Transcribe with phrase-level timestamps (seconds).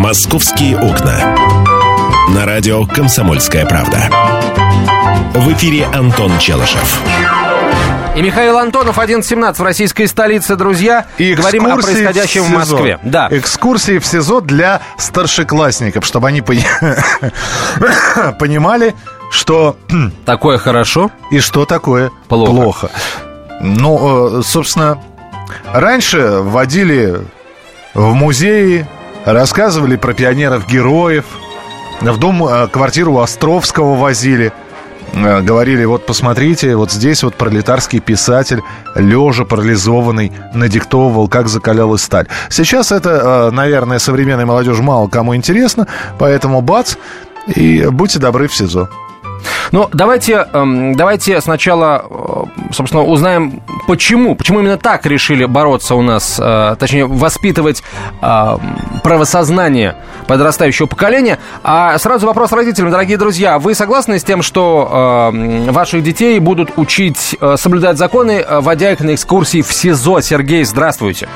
[0.00, 1.36] «Московские окна».
[2.30, 4.08] На радио «Комсомольская правда».
[5.34, 7.02] В эфире Антон Челышев.
[8.16, 11.04] И Михаил Антонов, 11.17 в российской столице, друзья.
[11.18, 12.58] И Говорим о происходящем в СИЗО.
[12.58, 12.98] Москве.
[13.02, 13.28] Да.
[13.30, 16.64] Экскурсии в СИЗО для старшеклассников, чтобы они пони-
[18.38, 18.94] понимали,
[19.30, 19.76] что
[20.24, 21.10] Такое хорошо.
[21.30, 22.90] и что такое Плохо.
[23.60, 24.98] Ну, э, собственно,
[25.74, 27.20] раньше водили
[27.92, 28.86] в музеи,
[29.24, 31.24] рассказывали про пионеров-героев,
[32.00, 34.52] в дом, э, квартиру Островского возили.
[35.12, 38.62] Э, Говорили, вот посмотрите, вот здесь вот пролетарский писатель,
[38.94, 42.26] лежа парализованный, надиктовывал, как закалялась сталь.
[42.48, 45.86] Сейчас это, э, наверное, современной молодежи мало кому интересно,
[46.18, 46.94] поэтому бац,
[47.54, 48.88] и будьте добры в СИЗО.
[49.72, 54.34] Ну, давайте, эм, давайте сначала, э, собственно, узнаем, почему.
[54.34, 57.82] Почему именно так решили бороться у нас, э, точнее, воспитывать
[58.20, 58.56] э,
[59.04, 61.38] правосознание подрастающего поколения.
[61.62, 63.58] А сразу вопрос родителям, дорогие друзья.
[63.58, 69.14] Вы согласны с тем, что э, ваших детей будут учить соблюдать законы, водя их на
[69.14, 70.20] экскурсии в СИЗО?
[70.20, 71.28] Сергей, здравствуйте.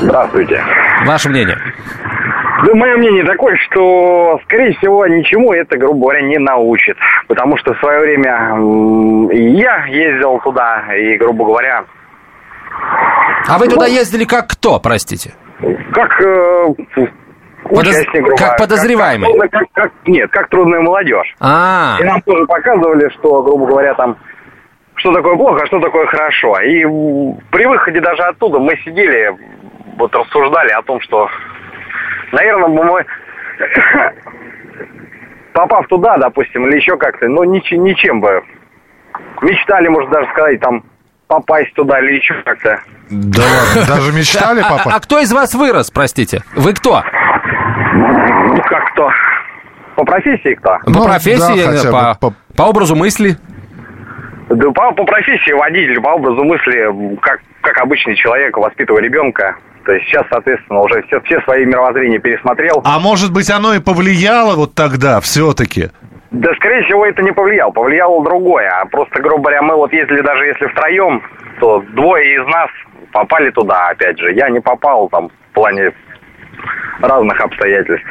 [0.00, 0.62] Здравствуйте.
[1.06, 1.58] Ваше мнение?
[2.64, 6.96] Да, мое мнение такое, что, скорее всего, ничему это, грубо говоря, не научит.
[7.28, 8.56] Потому что в свое время
[9.32, 11.84] я ездил туда, и, грубо говоря,
[13.48, 15.34] А вы туда ездили как кто, простите?
[15.92, 16.64] как э,
[17.64, 19.38] Подоз- участник, грубо как подозреваемый?
[19.38, 21.34] Как, как- как- нет, как трудная молодежь.
[21.40, 24.16] А, И нам тоже показывали, что, грубо говоря, там,
[24.94, 26.58] что такое плохо, а что такое хорошо.
[26.60, 26.84] И
[27.50, 29.34] при выходе даже оттуда мы сидели,
[29.98, 31.28] вот рассуждали о том, что,
[32.32, 33.04] наверное, бы мы,
[35.52, 38.42] попав туда, допустим, или еще как-то, ну, нич- ничем бы,
[39.42, 40.84] мечтали, можно даже сказать, там,
[41.26, 42.80] попасть туда или еще как-то.
[43.10, 44.90] Да ладно, даже мечтали, а, папа?
[44.94, 46.42] а кто из вас вырос, простите?
[46.54, 47.02] Вы кто?
[47.94, 49.10] Ну, как кто?
[49.96, 50.78] По профессии кто?
[50.84, 53.36] По Ну, профессии, да, по, по образу мысли?
[54.48, 59.56] Да, по, по профессии водитель, по образу мысли, как, как обычный человек, воспитывая ребенка.
[59.84, 62.82] То есть сейчас, соответственно, уже все, все свои мировоззрения пересмотрел.
[62.84, 65.90] А может быть, оно и повлияло вот тогда все-таки?
[66.32, 67.70] Да, скорее всего, это не повлияло.
[67.70, 68.68] Повлияло другое.
[68.68, 71.22] А просто, грубо говоря, мы вот ездили даже если втроем,
[71.60, 72.68] то двое из нас
[73.12, 74.32] попали туда, опять же.
[74.32, 75.92] Я не попал там в плане
[77.00, 78.08] разных обстоятельств.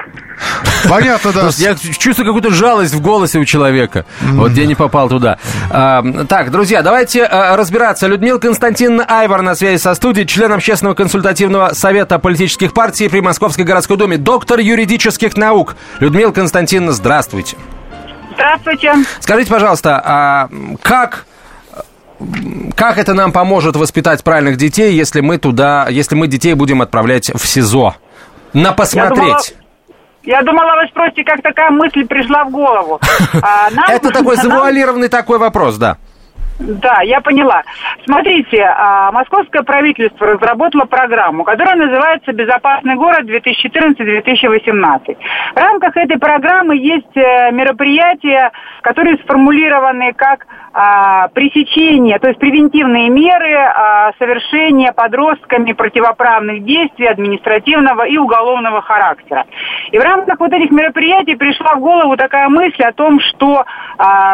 [0.90, 1.50] Понятно, да.
[1.58, 4.06] Я чувствую какую-то жалость в голосе у человека.
[4.22, 5.38] Вот я не попал туда.
[5.72, 8.08] А, так, друзья, давайте а, разбираться.
[8.08, 13.66] Людмила Константиновна Айвар на связи со студией, член общественного консультативного совета политических партий при Московской
[13.66, 15.76] городской думе, доктор юридических наук.
[16.00, 17.58] Людмила Константиновна, здравствуйте.
[18.34, 18.94] Здравствуйте.
[19.20, 20.50] Скажите, пожалуйста, а
[20.82, 21.26] как
[22.78, 27.30] как это нам поможет воспитать правильных детей, если мы туда, если мы детей будем отправлять
[27.30, 27.96] в СИЗО?
[28.56, 29.56] На посмотреть.
[30.24, 33.00] Я думала, вы спросите, как такая мысль пришла в голову.
[33.44, 35.98] А, Это такой завуалированный такой вопрос, да.
[36.60, 37.64] Да, я поняла.
[38.06, 45.18] Смотрите, а, московское правительство разработало программу, которая называется «Безопасный город 2014-2018».
[45.54, 48.52] В рамках этой программы есть э, мероприятия,
[48.82, 50.46] которые сформулированы как
[50.78, 59.46] а, пресечение, то есть превентивные меры а, совершения подростками противоправных действий административного и уголовного характера.
[59.92, 63.64] И в рамках вот этих мероприятий пришла в голову такая мысль о том, что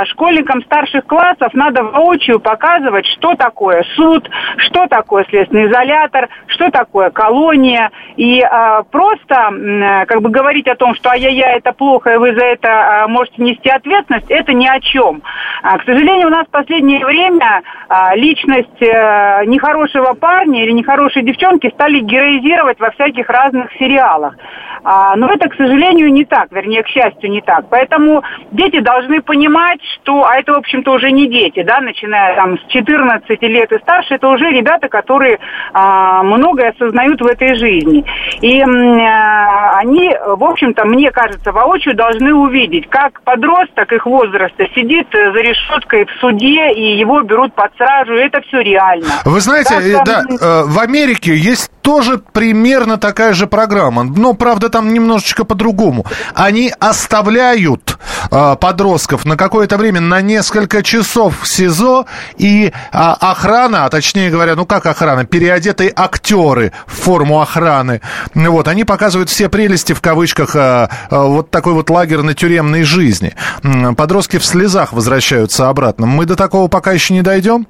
[0.06, 7.10] школьникам старших классов надо воочию показывать, что такое суд, что такое следственный изолятор, что такое
[7.10, 7.92] колония.
[8.18, 12.34] И а, просто э, как бы говорить о том, что ай-яй-яй, это плохо, и вы
[12.34, 12.70] за это
[13.04, 15.22] а, можете нести ответственность, это ни о чем.
[15.64, 21.24] А, к сожалению, у нас в последнее время а, личность э, нехорошего парня или нехорошей
[21.24, 24.36] девчонки стали героизировать во всяких разных сериалах.
[24.84, 27.66] А, но это, к сожалению, не так, вернее, к счастью, не так.
[27.70, 32.58] Поэтому дети должны понимать, что, а это, в общем-то, уже не дети, да, начиная там
[32.58, 35.40] с 14 лет и старше, это уже ребята, которые
[35.74, 38.04] а, многое осознают в этой жизни.
[38.42, 45.08] И а, они, в общем-то, мне кажется, воочию должны увидеть, как подросток их возраста сидит
[45.12, 49.06] за решеткой в суде, и его берут под стражу, и это все реально.
[49.26, 54.04] Вы знаете, Как э, там- да, э, в Америке есть тоже примерно такая же программа,
[54.04, 56.06] но, правда, там немножечко по-другому.
[56.34, 57.98] Они оставляют
[58.32, 62.06] э, подростков на какое-то время, на несколько часов в СИЗО,
[62.38, 68.02] и а, охрана, а точнее говоря, ну как охрана, переодетые актеры в форму охраны,
[68.34, 73.34] вот, они показывают все прелести, в кавычках, э, э, вот такой вот лагерно-тюремной жизни.
[73.64, 76.06] М, Подростки в слезах возвращаются обратно.
[76.06, 77.68] Мы до такого пока еще не дойдем?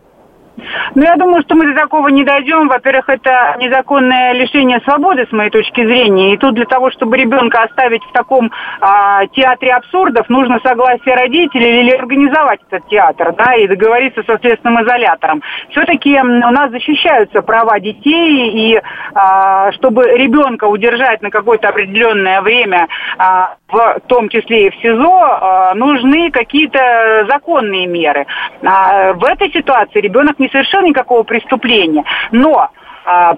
[0.95, 2.67] Ну, я думаю, что мы до такого не дойдем.
[2.67, 6.33] Во-первых, это незаконное лишение свободы, с моей точки зрения.
[6.33, 11.81] И тут для того, чтобы ребенка оставить в таком а, театре абсурдов, нужно согласие родителей
[11.81, 15.41] или организовать этот театр, да, и договориться со следственным изолятором.
[15.69, 18.81] Все-таки у нас защищаются права детей, и
[19.13, 22.87] а, чтобы ребенка удержать на какое-то определенное время,
[23.17, 28.25] а, в том числе и в СИЗО, а, нужны какие-то законные меры.
[28.63, 32.69] А, в этой ситуации ребенок не совершил никакого преступления, но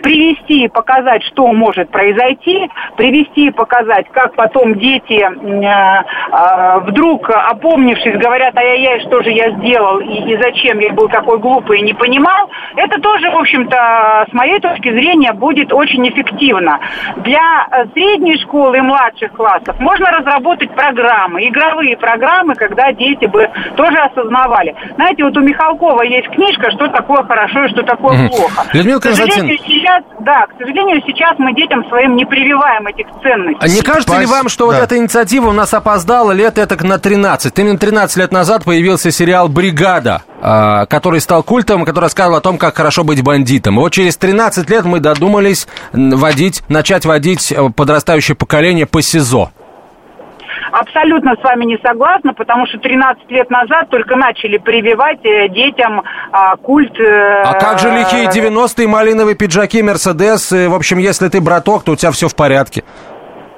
[0.02, 7.30] привести и показать, что может произойти, привести и показать, как потом дети, а, а, вдруг
[7.30, 11.84] опомнившись, говорят, ай-яй-яй, что же я сделал и, и зачем я был такой глупый и
[11.84, 16.80] не понимал, это тоже, в общем-то, с моей точки зрения, будет очень эффективно.
[17.18, 23.50] Для э, средней школы и младших классов можно разработать программы, игровые программы, когда дети бы
[23.76, 24.76] тоже осознавали.
[24.96, 28.64] Знаете, вот у Михалкова есть книжка «Что такое хорошо и что такое плохо».
[28.74, 29.00] Людмила
[29.54, 33.58] Константиновна, сейчас, да, к сожалению, сейчас мы детям своим не прививаем этих ценностей.
[33.60, 34.78] А не кажется ли вам, что да.
[34.78, 37.58] вот эта инициатива у нас опоздала лет это на 13?
[37.58, 42.58] Именно 13 лет назад появился сериал «Бригада», а, который стал культом, который рассказывал о том,
[42.58, 43.76] как хорошо быть бандитом.
[43.76, 49.52] И вот через 13 лет мы додумались водить, начать водить э, подрастающее поколение по СИЗО.
[50.72, 56.04] Абсолютно с вами не согласна, потому что 13 лет назад только начали прививать э, детям
[56.32, 57.00] а, культ...
[57.00, 60.52] Э, а как же лихие 90-е малиновые пиджаки, Мерседес?
[60.52, 62.84] В общем, если ты браток, то у тебя все в порядке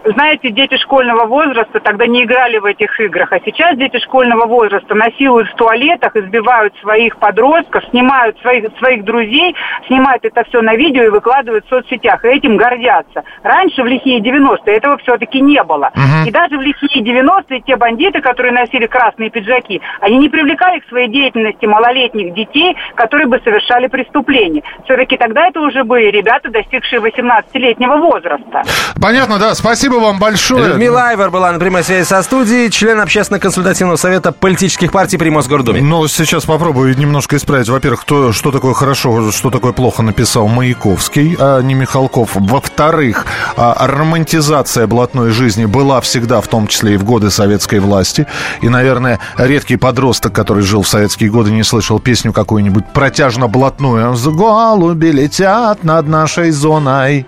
[0.06, 4.94] знаете, дети школьного возраста тогда не играли в этих играх, а сейчас дети школьного возраста
[4.94, 9.56] насилуют в туалетах, избивают своих подростков, снимают своих, своих друзей,
[9.88, 13.24] снимают это все на видео и выкладывают в соцсетях, и этим гордятся.
[13.44, 15.92] Раньше, в лихие 90-е, этого все-таки не было.
[15.96, 16.28] Угу.
[16.28, 20.88] И даже в лихие 90-е те бандиты, которые носили красные пиджаки, они не привлекали к
[20.88, 24.62] своей деятельности малолетних детей, которые бы совершали преступления.
[24.86, 28.62] Все-таки тогда это уже были ребята, достигшие 18-летнего возраста.
[29.02, 29.56] Понятно, да.
[29.56, 30.68] Спасибо Спасибо вам большое.
[30.68, 35.82] Людмила Айвер была на прямой связи со студией, член общественно-консультативного совета политических партий при Мосгордуме.
[35.82, 37.70] Ну, сейчас попробую немножко исправить.
[37.70, 42.32] Во-первых, кто, что такое хорошо, что такое плохо написал Маяковский, а не Михалков.
[42.34, 43.26] Во-вторых,
[43.56, 48.28] а, романтизация блатной жизни была всегда, в том числе и в годы советской власти.
[48.62, 54.14] И, наверное, редкий подросток, который жил в советские годы, не слышал песню какую-нибудь протяжно-блатную.
[54.36, 57.26] «Голуби летят над нашей зоной».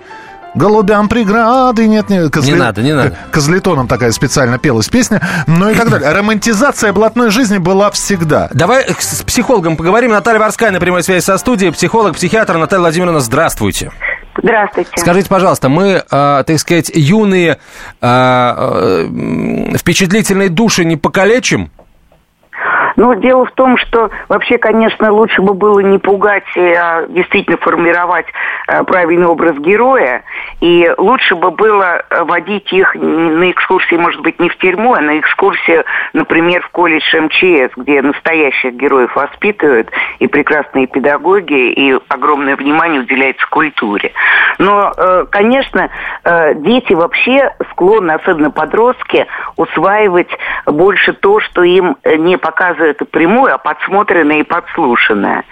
[0.55, 2.31] Голубям преграды нет, нет.
[2.31, 2.53] Козли...
[2.53, 3.15] Не надо, не надо.
[3.31, 6.11] Козлетоном такая специально пелась песня, ну и так далее.
[6.11, 8.49] Романтизация блатной жизни была всегда.
[8.53, 10.11] Давай с психологом поговорим.
[10.11, 11.71] Наталья Варская на прямой связи со студией.
[11.71, 13.91] Психолог, психиатр Наталья Владимировна, здравствуйте.
[14.41, 14.91] Здравствуйте.
[14.95, 17.57] Скажите, пожалуйста, мы, э, так сказать, юные,
[18.01, 21.71] э, э, впечатлительные души не покалечим?
[22.97, 28.25] Ну, дело в том, что вообще, конечно, лучше бы было не пугать, а действительно формировать
[28.67, 30.23] э, правильный образ героя.
[30.61, 35.19] И лучше бы было водить их на экскурсии, может быть, не в тюрьму, а на
[35.19, 43.01] экскурсию, например, в колледж МЧС, где настоящих героев воспитывают, и прекрасные педагоги, и огромное внимание
[43.01, 44.11] уделяется культуре.
[44.57, 45.91] Но, э, конечно,
[46.23, 50.35] э, дети вообще склонны, особенно подростки, усваивать
[50.65, 55.43] больше то, что им не показывают это прямое, а подсмотренное и подслушанное.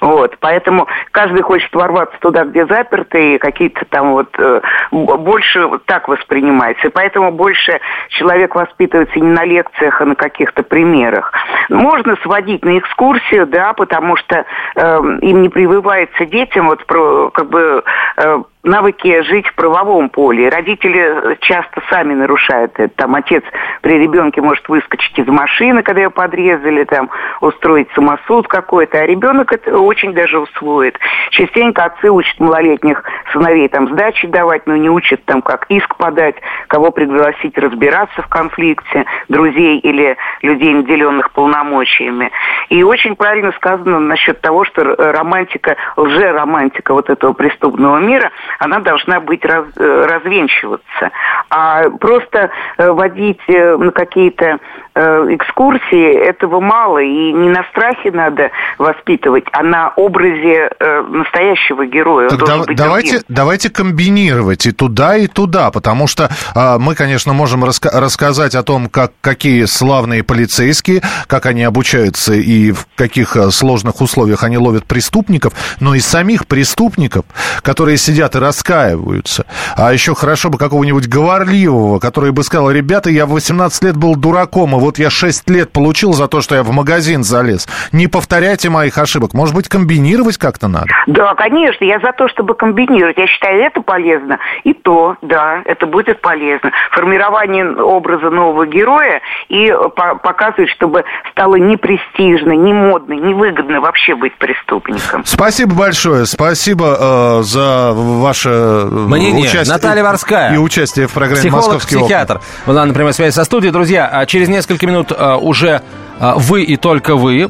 [0.00, 4.60] Вот, поэтому каждый хочет ворваться туда, где заперты, и какие-то там вот э,
[4.90, 6.88] больше так воспринимается.
[6.88, 11.32] И поэтому больше человек воспитывается не на лекциях, а на каких-то примерах.
[11.68, 14.44] Можно сводить на экскурсию, да, потому что
[14.76, 17.82] э, им не прививается детям вот про, как бы
[18.16, 20.48] э, навыки жить в правовом поле.
[20.48, 22.94] Родители часто сами нарушают это.
[22.96, 23.44] Там отец
[23.82, 29.52] при ребенке может выскочить из машины, когда ее подрезали, там устроить самосуд какой-то, а ребенок
[29.52, 30.98] это очень даже усвоит.
[31.30, 36.36] Частенько отцы учат малолетних сыновей там сдачи давать, но не учат там как иск подать,
[36.68, 42.30] кого пригласить разбираться в конфликте, друзей или людей, наделенных полномочиями.
[42.70, 49.20] И очень правильно сказано насчет того, что романтика, лже-романтика вот этого преступного мира– она должна
[49.20, 51.10] быть раз, э, развенчиваться.
[51.50, 54.58] А просто э, водить э, на какие-то
[54.94, 60.70] экскурсии этого мало, и не на страхе надо воспитывать, а на образе
[61.08, 62.28] настоящего героя.
[62.28, 67.64] Так да, давайте, давайте комбинировать и туда, и туда, потому что э, мы, конечно, можем
[67.64, 74.00] раска- рассказать о том, как, какие славные полицейские, как они обучаются и в каких сложных
[74.00, 77.24] условиях они ловят преступников, но и самих преступников,
[77.62, 79.46] которые сидят и раскаиваются.
[79.76, 84.14] А еще хорошо бы какого-нибудь говорливого, который бы сказал, ребята, я в 18 лет был
[84.16, 87.68] дураком, и вот я 6 лет получил за то, что я в магазин залез.
[87.92, 89.34] Не повторяйте моих ошибок.
[89.34, 90.86] Может быть, комбинировать как-то надо?
[91.06, 93.16] Да, конечно, я за то, чтобы комбинировать.
[93.16, 94.38] Я считаю, это полезно.
[94.64, 96.70] И то, да, это будет полезно.
[96.90, 103.80] Формирование образа нового героя и по показывать, чтобы стало не престижно, не модно, не выгодно
[103.80, 105.22] вообще быть преступником.
[105.24, 106.26] Спасибо большое.
[106.26, 109.48] Спасибо э, за ваше э, Мнение.
[109.48, 109.74] участие.
[109.74, 110.54] Наталья Ворская.
[110.54, 112.06] И участие в программе Психолог, «Московский окна».
[112.06, 112.40] психиатр.
[112.66, 113.72] Была на прямой связи со студией.
[113.72, 115.82] Друзья, а через несколько минут а, уже
[116.18, 117.48] вы и только вы.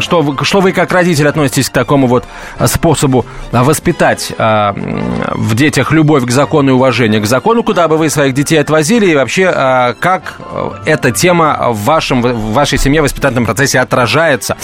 [0.00, 0.44] Что, вы.
[0.44, 2.24] что вы как родитель относитесь к такому вот
[2.58, 4.74] а, способу а, воспитать а,
[5.32, 7.62] в детях любовь к закону и уважение к закону?
[7.62, 9.06] Куда бы вы своих детей отвозили?
[9.06, 13.80] И вообще, а, как а, эта тема в, вашем, в вашей семье в воспитательном процессе
[13.80, 14.56] отражается?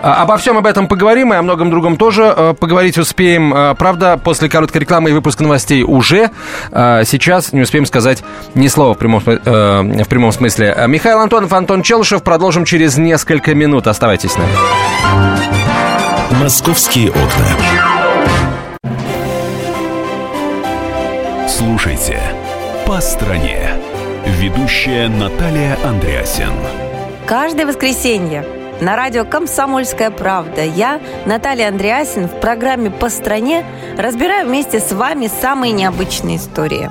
[0.00, 3.52] А, Обо всем об этом поговорим и о многом другом тоже э, поговорить успеем.
[3.52, 6.30] Э, Правда, после короткой рекламы и выпуска новостей уже
[6.70, 8.22] э, сейчас не успеем сказать
[8.54, 10.72] ни слова в прямом, э, в прямом смысле.
[10.76, 12.22] Э, Михаил Антонов, Антон Челышев.
[12.22, 13.86] Продолжим через несколько минут.
[13.86, 14.52] Оставайтесь с нами.
[16.40, 17.46] «Московские окна».
[21.48, 22.20] Слушайте
[22.86, 23.70] «По стране».
[24.26, 26.52] Ведущая Наталья Андреасин.
[27.26, 28.44] Каждое воскресенье
[28.80, 33.64] на радио «Комсомольская правда» я, Наталья Андреасин, в программе «По стране»
[33.96, 36.90] разбираю вместе с вами самые необычные истории.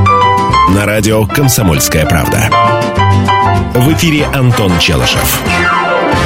[0.75, 2.49] На радио «Комсомольская правда».
[3.73, 5.41] В эфире Антон Челышев.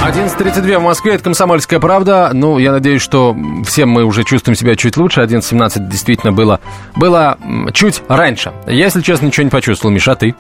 [0.06, 2.30] 11.32 в Москве, это «Комсомольская правда».
[2.34, 3.36] Ну, я надеюсь, что
[3.66, 5.22] все мы уже чувствуем себя чуть лучше.
[5.22, 6.60] 11.17 действительно было,
[6.96, 7.38] было
[7.74, 8.54] чуть раньше.
[8.68, 9.94] Я, если честно, ничего не почувствовал.
[9.94, 10.36] Миша, а ты?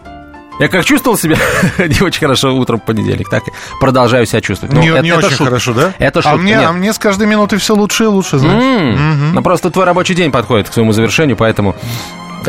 [0.59, 1.35] Я как чувствовал себя
[1.79, 4.73] не очень хорошо утром в понедельник, так и продолжаю себя чувствовать.
[4.73, 5.43] Ну, не это- не это очень шутка.
[5.45, 5.93] хорошо, да?
[5.99, 6.63] Это а шутка, мне, нет.
[6.65, 8.63] а мне с каждой минутой все лучше и лучше, знаешь.
[8.63, 11.75] М, Ну, просто твой рабочий день подходит к своему завершению, поэтому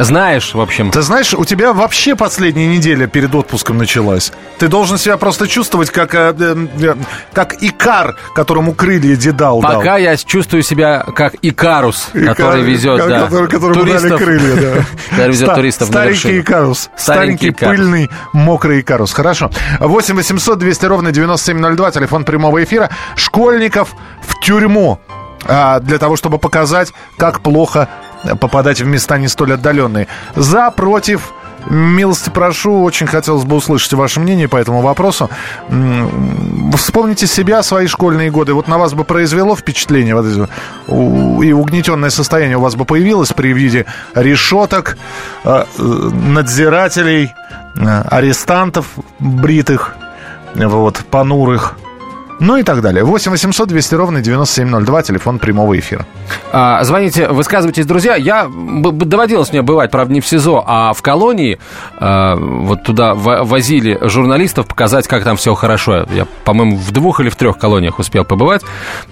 [0.04, 0.90] знаешь, в общем...
[0.90, 4.32] Ты знаешь, у тебя вообще последняя неделя перед отпуском началась.
[4.58, 6.94] Ты должен себя просто чувствовать как, э, э, э,
[7.32, 9.74] как Икар, которому крылья дедал дал.
[9.78, 14.20] Пока я чувствую себя как Икарус, Икар, который везет, ка- да, который- которому дали туристов.
[14.20, 14.84] крылья, да.
[15.10, 16.40] Который везет туристов на Старенький.
[16.40, 16.90] Икарус.
[16.96, 19.12] Старенький пыльный, мокрый Икарус.
[19.12, 19.50] Хорошо.
[19.80, 22.90] 8 800 200 ровно 9702, телефон прямого эфира.
[23.14, 25.00] Школьников в тюрьму.
[25.48, 27.88] А, для того, чтобы показать, как плохо
[28.40, 30.08] попадать в места не столь отдаленные.
[30.34, 31.32] За, против,
[31.68, 35.28] Милости прошу, очень хотелось бы услышать ваше мнение по этому вопросу.
[36.76, 38.54] Вспомните себя, свои школьные годы.
[38.54, 40.48] Вот на вас бы произвело впечатление, вот
[41.42, 44.96] и угнетенное состояние у вас бы появилось при виде решеток,
[45.44, 47.34] э, надзирателей,
[47.74, 48.86] э, арестантов
[49.18, 49.96] бритых,
[50.54, 51.76] вот, понурых,
[52.40, 53.04] ну и так далее.
[53.04, 56.04] 8 800 200 ровно 9702, телефон прямого эфира.
[56.52, 58.16] А, звоните, высказывайтесь, друзья.
[58.16, 61.58] Я доводилось мне бывать, правда, не в СИЗО, а в колонии.
[61.98, 66.06] А, вот туда во- возили журналистов показать, как там все хорошо.
[66.14, 68.62] Я, по-моему, в двух или в трех колониях успел побывать.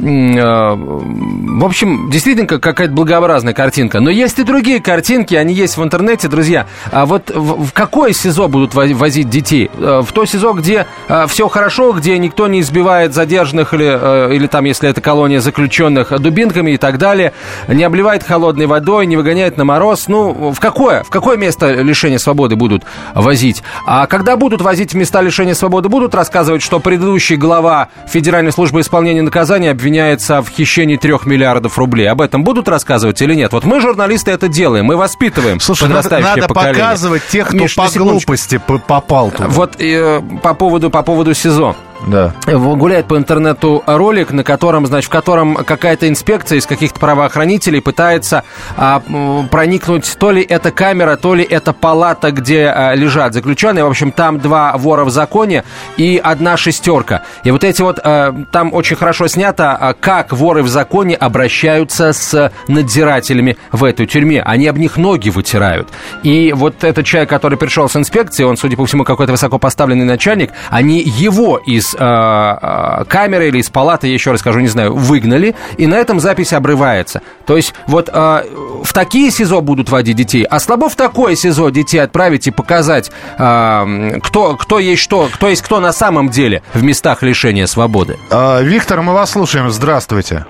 [0.00, 4.00] А, В общем, действительно как- какая-то благообразная картинка.
[4.00, 6.66] Но есть и другие картинки, они есть в интернете, друзья.
[6.90, 9.70] А вот в, какое СИЗО будут во- возить детей?
[9.78, 10.86] Э, В то СИЗО, где
[11.28, 16.18] все хорошо, где никто не избивает задержанных или, э, или там, если это колония заключенных,
[16.20, 17.32] дубинками и так далее,
[17.68, 20.08] не обливает холодной водой, не выгоняет на мороз.
[20.08, 21.02] Ну, в какое?
[21.02, 23.62] В какое место лишения свободы будут возить?
[23.86, 28.80] А когда будут возить в места лишения свободы, будут рассказывать, что предыдущий глава Федеральной службы
[28.80, 32.08] исполнения наказания обвиняется в хищении трех миллиардов рублей.
[32.08, 33.52] Об этом будут рассказывать или нет?
[33.52, 34.86] Вот мы, журналисты, это делаем.
[34.86, 36.82] Мы воспитываем Слушай, надо, подрастающее надо поколение.
[36.82, 39.48] показывать тех, кто Миш, по глупости попал туда.
[39.48, 41.76] Вот э, по поводу по поводу СИЗО.
[42.06, 42.32] Да.
[42.46, 47.80] В- Гуляет по интернету ролик, на котором, значит, в котором какая-то инспекция из каких-то правоохранителей
[47.80, 48.42] пытается
[48.76, 49.02] а,
[49.50, 53.84] проникнуть, то ли это камера, то ли это палата, где а, лежат заключенные.
[53.84, 55.64] В общем, там два вора в законе
[55.96, 57.22] и одна шестерка.
[57.44, 62.12] И вот эти вот, а, там очень хорошо снято, а, как воры в законе обращаются
[62.12, 64.42] с надзирателями в этой тюрьме.
[64.42, 65.88] Они об них ноги вытирают.
[66.22, 70.50] И вот этот человек, который пришел с инспекции, он, судя по всему, какой-то высокопоставленный начальник,
[70.70, 74.68] они его из из э, э, камеры или из палаты, я еще раз скажу, не
[74.68, 77.22] знаю, выгнали, и на этом запись обрывается.
[77.46, 78.42] То есть вот э,
[78.82, 83.10] в такие СИЗО будут водить детей, а слабо в такое СИЗО детей отправить и показать,
[83.38, 88.16] э, кто, кто есть что, кто есть кто на самом деле в местах лишения свободы.
[88.30, 89.70] А, Виктор, мы вас слушаем.
[89.70, 90.46] Здравствуйте.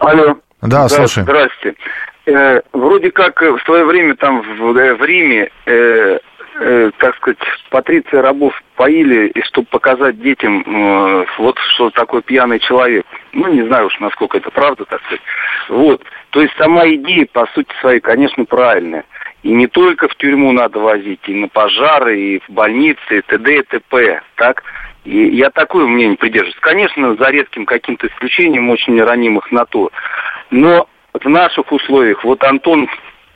[0.00, 0.36] Алло.
[0.60, 1.26] Да, слушаем.
[1.26, 1.76] Здравствуйте.
[2.24, 6.18] Э, вроде как в свое время там в, э, в Риме, э,
[6.60, 7.38] э, так сказать,
[7.70, 13.06] патриции рабов поили, и чтобы показать детям, э, вот что такой пьяный человек.
[13.32, 15.22] Ну, не знаю уж, насколько это правда, так сказать.
[15.68, 16.02] Вот.
[16.30, 19.04] То есть сама идея, по сути своей, конечно, правильная.
[19.42, 23.58] И не только в тюрьму надо возить, и на пожары, и в больницы, и т.д.
[23.58, 24.22] и т.п.
[24.36, 24.62] Так?
[25.04, 26.58] И я такое мнение придерживаюсь.
[26.60, 29.90] Конечно, за редким каким-то исключением очень ранимых натур.
[30.50, 32.88] Но в наших условиях, вот Антон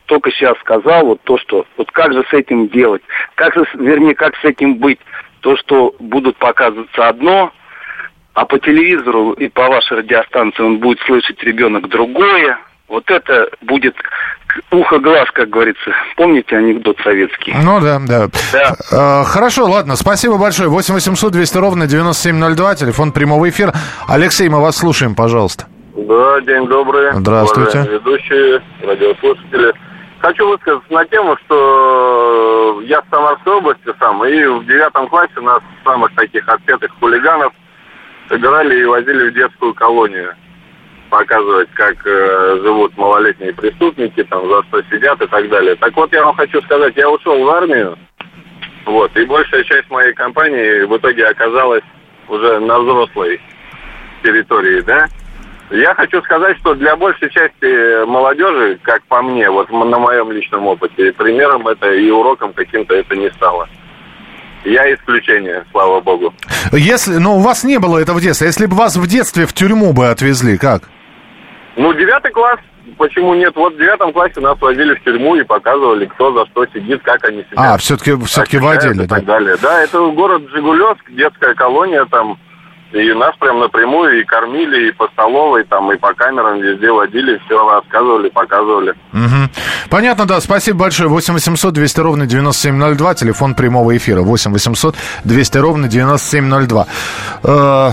[0.07, 3.03] только сейчас сказал вот то, что вот как же с этим делать,
[3.35, 4.99] как же, вернее, как с этим быть,
[5.41, 7.53] то, что будут показываться одно,
[8.35, 12.59] а по телевизору и по вашей радиостанции он будет слышать ребенок другое,
[12.89, 13.97] вот это будет
[14.71, 15.91] ухо-глаз, как говорится.
[16.17, 17.55] Помните анекдот советский?
[17.63, 18.29] Ну да, да.
[18.53, 18.77] Да.
[18.93, 20.69] А, хорошо, ладно, спасибо большое.
[20.69, 23.73] 8 800 200 ровно 9702, телефон прямого эфира.
[24.09, 25.67] Алексей, мы вас слушаем, пожалуйста.
[25.97, 27.13] Да, день добрый.
[27.15, 27.79] Здравствуйте.
[27.79, 29.73] уважаемые Ведущие, радиослушатели.
[30.27, 35.63] Хочу высказаться на тему, что я в Самарской области сам, и в девятом классе нас
[35.85, 37.53] самых таких отпетых хулиганов
[38.29, 40.35] собирали и возили в детскую колонию
[41.11, 45.77] показывать, как э, живут малолетние преступники, там, за что сидят и так далее.
[45.77, 47.97] Так вот, я вам хочу сказать, я ушел в армию,
[48.85, 51.85] вот, и большая часть моей компании в итоге оказалась
[52.27, 53.41] уже на взрослой
[54.25, 55.07] территории, да.
[55.71, 60.67] Я хочу сказать, что для большей части молодежи, как по мне, вот на моем личном
[60.67, 63.69] опыте, примером это и уроком каким-то это не стало.
[64.65, 66.33] Я исключение, слава богу.
[66.73, 68.49] Если, ну, у вас не было этого в детстве.
[68.49, 70.83] Если бы вас в детстве в тюрьму бы отвезли, как?
[71.77, 72.59] Ну, девятый класс,
[72.97, 73.55] почему нет?
[73.55, 77.25] Вот в девятом классе нас возили в тюрьму и показывали, кто за что сидит, как
[77.29, 77.59] они сидят.
[77.59, 79.17] А, все-таки как водили, и да?
[79.17, 79.57] так далее.
[79.61, 82.39] Да, это город Жигулевск, детская колония там.
[82.97, 87.39] И нас прям напрямую и кормили, и по столовой, там, и по камерам везде водили,
[87.47, 88.95] все рассказывали, показывали.
[89.13, 89.51] Мгм.
[89.91, 91.09] Понятно, да, спасибо большое.
[91.09, 94.23] 8 800 200 ровно 9702, телефон прямого эфира.
[94.23, 96.87] 8 800 200 ровно 9702.
[97.43, 97.91] Э,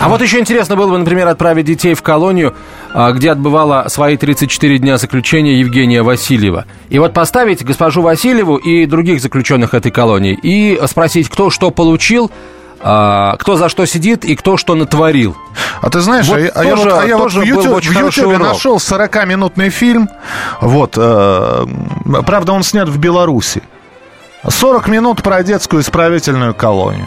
[0.00, 2.54] А вот еще интересно было бы, например, отправить детей в колонию,
[2.92, 6.64] а, где отбывала свои 34 дня заключения Евгения Васильева.
[6.88, 12.30] И вот поставить госпожу Васильеву и других заключенных этой колонии и спросить, кто что получил,
[12.82, 15.36] а, кто за что сидит и кто что натворил.
[15.82, 17.44] А ты знаешь, Вот а я- а я, тоже- вот, а я вот тоже в
[18.36, 18.48] урок.
[18.48, 20.08] нашел 40-минутный фильм.
[20.60, 21.66] Вот, э,
[22.26, 23.62] правда, он снят в Беларуси.
[24.48, 27.06] 40 минут про детскую исправительную колонию.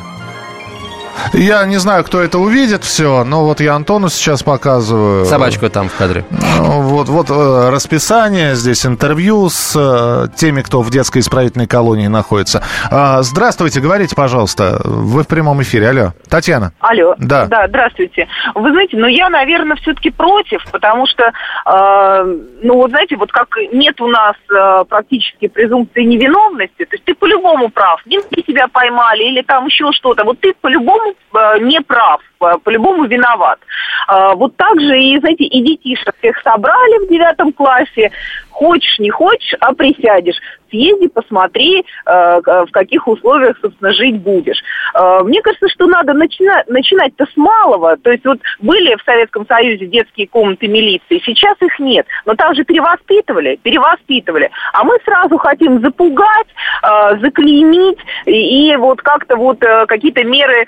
[1.33, 5.25] Я не знаю, кто это увидит все, но вот я Антону сейчас показываю.
[5.25, 6.25] Собачка там в кадре.
[6.31, 12.07] Ну, Вот, вот э, расписание, здесь интервью с э, теми, кто в детской исправительной колонии
[12.07, 12.63] находится.
[12.91, 16.13] А, Здравствуйте, говорите, пожалуйста, вы в прямом эфире, алло.
[16.29, 16.73] Татьяна.
[16.79, 17.15] Алло.
[17.17, 17.45] Да.
[17.45, 18.27] Да, здравствуйте.
[18.55, 23.47] Вы знаете, ну я, наверное, все-таки против, потому что, э, ну вот знаете, вот как
[23.71, 29.23] нет у нас э, практически презумпции невиновности, то есть ты по-любому прав, менты тебя поймали
[29.23, 33.59] или там еще что-то, вот ты по-любому э, не прав, э, по-любому виноват.
[34.07, 38.11] Э, вот так же и, знаете, и детишек всех собрали в девятом классе,
[38.53, 40.37] хочешь, не хочешь, а присядешь.
[40.69, 44.57] Съезди, посмотри, э, в каких условиях, собственно, жить будешь.
[44.95, 47.95] Э, Мне кажется, что надо начина- начинать-то с малого.
[47.97, 52.07] То есть вот были в Советском Союзе детские комнаты милиции, сейчас их нет.
[52.25, 54.49] Но там же перевоспитывали, перевоспитывали.
[54.73, 56.47] А мы сразу хотим запугать,
[56.81, 60.65] э, заклеймить и, вот как-то вот какие-то меры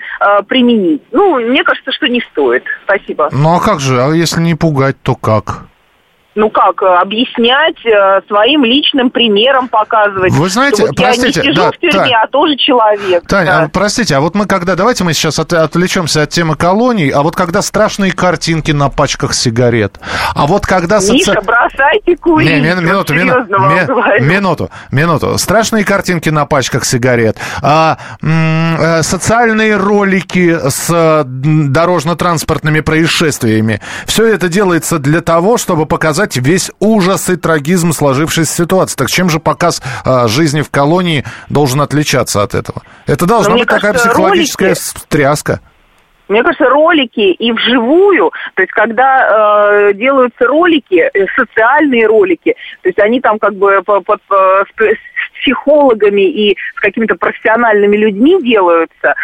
[0.48, 1.02] применить.
[1.12, 2.64] Ну, мне кажется, что не стоит.
[2.84, 3.28] Спасибо.
[3.32, 5.66] Ну а как же, а если не пугать, то как?
[6.36, 10.32] Ну как, э, объяснять э, своим личным примером, показывать.
[10.32, 12.12] Вы знаете, вот простите, я не сижу да, в тюрьме, Тань.
[12.12, 13.26] а тоже человек.
[13.26, 13.62] Таня, Да.
[13.64, 17.22] а простите, а вот мы когда, давайте мы сейчас от- отвлечемся от темы колоний, а
[17.22, 19.98] вот когда страшные картинки на пачках сигарет,
[20.34, 20.98] а вот когда...
[20.98, 22.48] соци- Миша, бросайте курить.
[22.48, 24.24] Не, мин- минуту, Вот мину- серьезно вам ми- говорю.
[24.24, 25.38] минуту, минуту.
[25.38, 33.80] Страшные картинки на пачках сигарет, а, м, э, социальные ролики с дорожно-транспортными происшествиями.
[34.06, 38.96] Все это делается для того, чтобы показать весь ужас и трагизм сложившейся ситуации.
[38.96, 42.82] Так чем же показ э, жизни в колонии должен отличаться от этого?
[43.06, 45.60] Это должна Но быть такая кажется, психологическая ролики- встряска.
[46.28, 52.88] Мне кажется, ролики и вживую, то есть когда э, делаются ролики, э, социальные ролики, то
[52.88, 54.96] есть они там как бы по- под- по- с,
[55.40, 59.14] психологами и с какими-то профессиональными людьми делаются,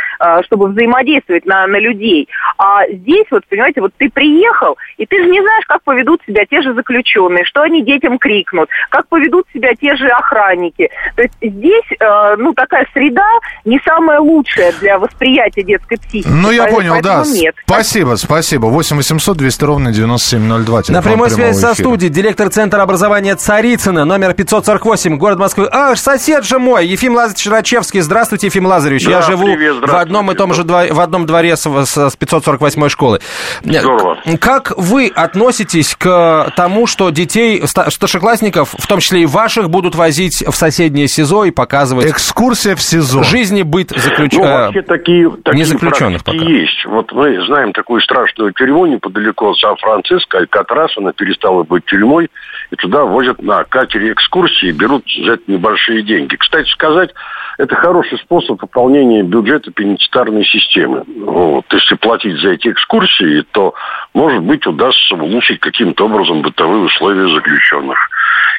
[0.44, 2.28] чтобы взаимодействовать на, на людей.
[2.58, 6.44] А здесь, вот, понимаете, вот ты приехал, и ты же не знаешь, как поведут себя
[6.46, 10.90] те же заключенные, что они детям крикнут, как поведут себя те же охранники.
[11.16, 13.26] То есть здесь, э, ну, такая среда
[13.64, 16.28] не самая лучшая для восприятия детской психики.
[16.28, 17.24] Ну, я понял, да.
[17.26, 17.54] Нет.
[17.64, 18.66] Спасибо, спасибо.
[18.66, 20.82] 8 800 200 ровно 9702.
[20.88, 25.68] На прямой связи со студией директор Центра образования Царицына, номер 548, город Москвы.
[25.70, 28.00] Ах, сосед же мой, Ефим Лазаревич Рачевский.
[28.00, 29.02] Здравствуйте, Ефим Лазаревич.
[29.02, 32.16] Я Да, живу привет, в одном и том же в одном дворе с, с- с
[32.16, 33.20] 548 школы.
[33.62, 34.18] Здорово.
[34.40, 39.94] Как вы относитесь к тому, что детей, ста- старшеклассников, в том числе и ваших, будут
[39.94, 43.22] возить в соседнее СИЗО и показывать Экскурсия в СИЗО.
[43.22, 44.32] жизнь и быт заключ...
[44.34, 46.36] Ну, э, вообще такие, такие не заключенных пока.
[46.38, 46.84] есть.
[46.86, 52.28] Вот мы знаем такую страшную тюрьму неподалеко от Сан-Франциско, Алькатрас, она перестала быть тюрьмой,
[52.72, 56.36] и туда возят на катере экскурсии, берут за это небольшие деньги.
[56.36, 57.10] Кстати сказать,
[57.58, 61.04] это хороший способ пополнения бюджета пенитенциарной системы.
[61.06, 61.66] Вот.
[61.70, 63.74] Если платить за эти экскурсии, то,
[64.14, 67.98] может быть, удастся улучшить каким-то образом бытовые условия заключенных.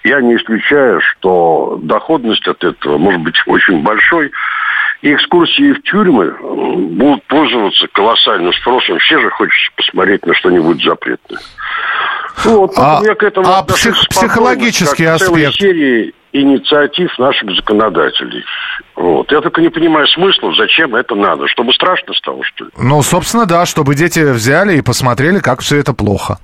[0.04, 4.32] Я не исключаю, что доходность от этого может быть очень большой,
[5.02, 8.99] и экскурсии в тюрьмы будут пользоваться колоссальным спросом.
[8.99, 11.39] Все же хочется посмотреть на что-нибудь запретное.
[12.43, 15.56] Вот, А- я к этому а псих- психологический как аспект?
[15.56, 18.43] серии инициатив наших законодателей.
[18.96, 19.32] Вот.
[19.32, 21.48] Я только не понимаю смысла, зачем это надо.
[21.48, 22.72] Чтобы страшно стало, что ли?
[22.78, 26.39] Ну, собственно, да, чтобы дети взяли и посмотрели, как все это плохо.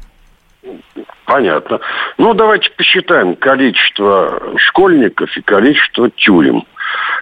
[1.26, 1.80] Понятно.
[2.18, 6.64] Ну, давайте посчитаем количество школьников и количество тюрем.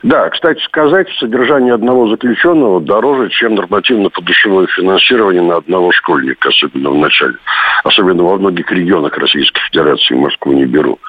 [0.03, 6.95] Да, кстати сказать, содержание одного заключенного дороже, чем нормативно-подушевое финансирование на одного школьника, особенно в
[6.95, 7.35] начале.
[7.83, 10.99] Особенно во многих регионах Российской Федерации, Москву не беру.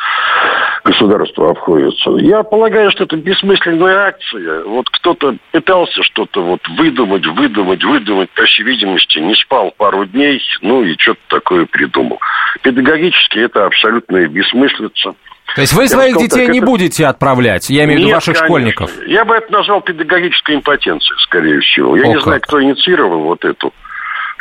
[0.85, 2.11] Государство обходится.
[2.19, 4.65] Я полагаю, что это бессмысленная акция.
[4.65, 10.41] Вот кто-то пытался что-то вот выдумать, выдумать, выдумать, по всей видимости, не спал пару дней,
[10.63, 12.21] ну и что-то такое придумал.
[12.63, 15.15] Педагогически это абсолютная бессмыслица.
[15.59, 18.35] То есть вы своих детей так, не это- будете отправлять, я имею в виду ваших
[18.35, 18.47] конечно.
[18.47, 18.91] школьников.
[19.07, 21.97] Я бы это назвал педагогической импотенцией, скорее всего.
[21.97, 22.23] Я О, не как.
[22.23, 23.57] знаю, кто инициировал вот эту.
[23.57, 23.75] штуку.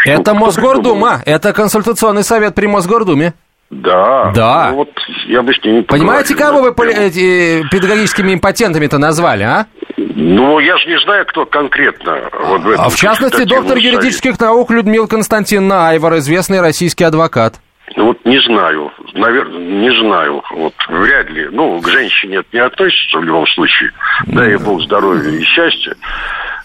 [0.05, 3.33] Это Мосгордума, это консультационный совет при Мосгордуме.
[3.71, 4.31] Да.
[4.35, 4.67] Да.
[4.69, 4.89] Ну, вот
[5.27, 9.65] я бы с ними Понимаете, кого вы поли- эти, педагогическими импотентами-то назвали, а?
[9.97, 12.29] Ну, я же не знаю, кто конкретно.
[12.45, 17.55] Вот в А в частности, доктор юридических наук Людмила Константиновна Айвар, известный российский адвокат.
[17.95, 20.43] Ну, Вот не знаю, наверное, не знаю.
[20.51, 21.47] Вот вряд ли.
[21.51, 23.91] Ну, к женщине это не относится в любом случае.
[24.27, 25.95] Дай ей Бог здоровья и счастья.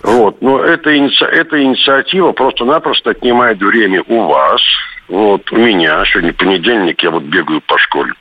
[0.03, 0.43] Вот.
[0.43, 4.61] Но эта, иници- эта инициатива просто-напросто отнимает время у вас,
[5.09, 6.05] вот, у меня.
[6.07, 8.13] Сегодня понедельник, я вот бегаю по школе.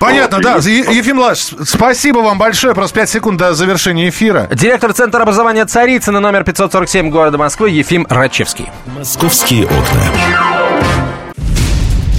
[0.00, 0.56] Понятно, Вот, да.
[0.58, 2.74] и- Ефим Лаш, спасибо вам большое.
[2.74, 4.48] Просто 5 секунд до завершения эфира.
[4.52, 8.66] Директор Центра образования Царицына, номер 547 города Москвы, Ефим Рачевский.
[8.98, 10.53] Московские окна.